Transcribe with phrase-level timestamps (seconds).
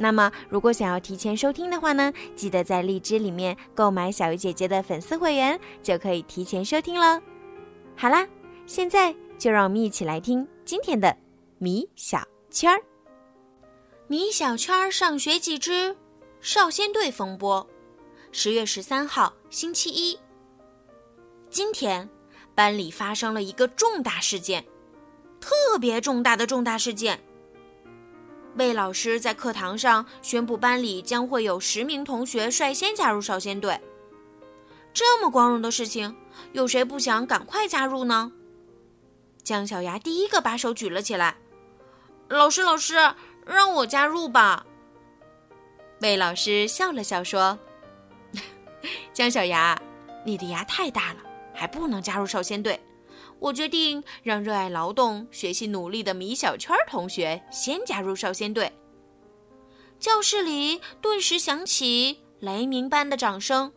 [0.00, 7.20] 那么，如果想要提前收听的话呢，记得在荔枝里面购买小鱼姐姐的粉丝会员，就可以提前收听了。
[7.96, 8.26] 好啦，
[8.64, 11.16] 现在就让我们一起来听今天的
[11.58, 12.80] 米小圈儿。
[14.06, 15.96] 米小圈儿上学记之
[16.40, 17.66] 少先队风波，
[18.30, 20.16] 十月十三号星期一。
[21.50, 22.08] 今天
[22.54, 24.64] 班里发生了一个重大事件，
[25.40, 27.20] 特别重大的重大事件。
[28.58, 33.80] 魏老师在课堂上宣布，班里将会有十名同学率先加入少先队。
[34.92, 36.16] 这么光荣的事情，
[36.52, 38.32] 有谁不想赶快加入呢？
[39.44, 41.36] 姜小牙第一个把手举了起来
[42.28, 42.96] ：“老师，老师，
[43.46, 44.66] 让我加入吧！”
[46.02, 47.56] 魏老师笑了笑说
[49.14, 49.80] ：“姜小牙，
[50.24, 51.20] 你的牙太大了，
[51.54, 52.80] 还不能加入少先队。”
[53.40, 58.72] 我决定让热爱劳动、学习努力的米小圈同学先加入少先队。
[60.00, 63.72] 教室里顿时响起雷鸣般的掌声。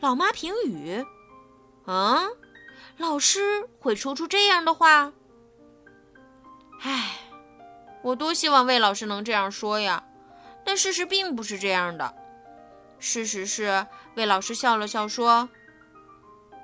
[0.00, 1.04] 老妈评语
[1.86, 2.30] ：“嗯，
[2.96, 5.12] 老师会说出这样的话？
[6.80, 7.18] 唉，
[8.02, 10.02] 我多希望魏老师能这样说呀！
[10.64, 12.14] 但事实并不是这样的。
[12.98, 15.48] 事实是，魏老师笑了笑说：‘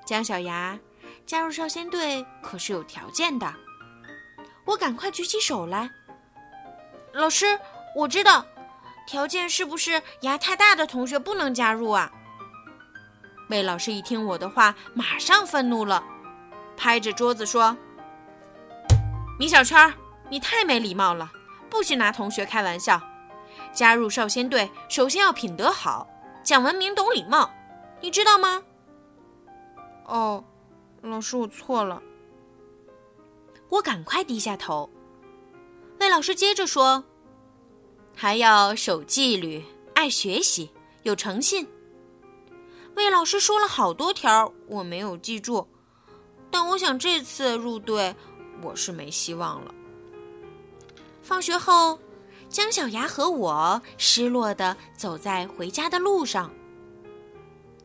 [0.05, 0.79] 姜小牙。’”
[1.27, 3.53] 加入少先队可是有条件的，
[4.63, 5.89] 我赶快举起手来。
[7.11, 7.59] 老师，
[7.93, 8.45] 我知道，
[9.05, 12.09] 条件是不是牙太大的同学不能加入啊？
[13.49, 16.01] 魏老师一听我的话，马上愤怒了，
[16.77, 17.75] 拍着桌子说
[19.37, 19.93] ：“米小圈，
[20.29, 21.29] 你太没礼貌了，
[21.69, 23.01] 不许拿同学开玩笑。
[23.73, 26.07] 加入少先队，首先要品德好，
[26.41, 27.51] 讲文明，懂礼貌，
[27.99, 28.63] 你知道吗？”
[30.07, 30.41] 哦。
[31.07, 32.01] 老师，我错了。
[33.69, 34.89] 我赶快低下头。
[35.99, 37.03] 魏老师接着说
[38.15, 39.63] ：“还要守纪律，
[39.93, 40.71] 爱学习，
[41.03, 41.67] 有诚信。”
[42.95, 45.67] 魏老师说了好多条，我没有记住。
[46.49, 48.15] 但我想这次入队，
[48.61, 49.73] 我是没希望了。
[51.21, 51.99] 放学后，
[52.47, 56.51] 姜小牙和我失落的走在回家的路上。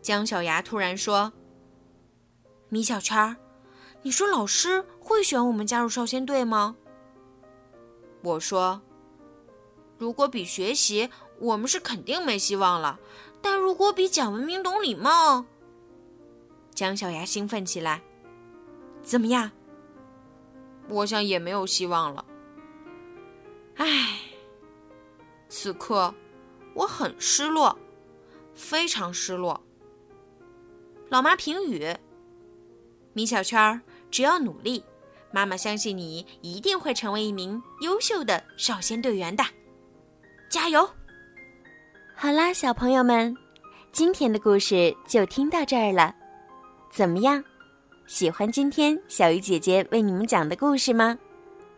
[0.01, 1.33] 姜小牙突然说。
[2.73, 3.37] 米小圈儿，
[4.01, 6.75] 你说老师会选我们加入少先队吗？
[8.23, 8.81] 我说，
[9.99, 12.99] 如果比学习，我们是肯定没希望了；
[13.43, 15.45] 但如果比讲文明、懂礼貌，
[16.75, 18.03] 姜小牙兴奋起来。
[19.03, 19.51] 怎么样？
[20.89, 22.25] 我想也没有希望了。
[23.77, 24.19] 唉，
[25.47, 26.15] 此刻
[26.73, 27.79] 我很失落，
[28.55, 29.63] 非常失落。
[31.11, 31.95] 老妈评语。
[33.13, 33.81] 米小圈儿，
[34.11, 34.83] 只要努力，
[35.31, 39.45] 妈妈相信你一定会成为一名优秀的少先队员的，
[40.51, 40.89] 加油！
[42.15, 43.37] 好啦，小朋友们，
[43.93, 46.15] 今天的故事就听到这儿了，
[46.91, 47.43] 怎么样？
[48.07, 51.19] 喜欢今天小鱼姐姐为你们讲的故事吗？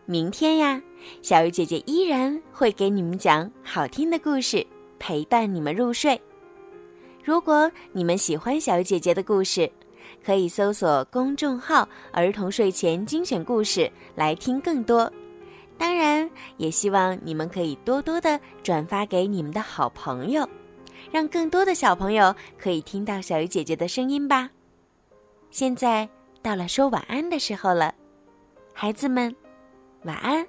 [0.05, 0.81] 明天呀，
[1.21, 4.65] 小鱼姐姐依然会给你们讲好听的故事，
[4.99, 6.19] 陪伴你们入睡。
[7.23, 9.71] 如果你们喜欢小鱼姐姐的故事，
[10.25, 15.11] 可以搜索公众号“儿童睡前精选故事”来听更多。
[15.77, 16.27] 当然，
[16.57, 20.47] 也希望你们可以多多的转发给你们的好朋友，
[21.11, 24.49] 让更多的小朋友可以听到小鱼姐姐的声音吧。
[25.51, 26.09] 现在
[26.41, 27.93] 到了说晚安的时候了，
[28.73, 29.35] 孩子们，
[30.03, 30.47] 晚安，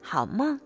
[0.00, 0.58] 好梦。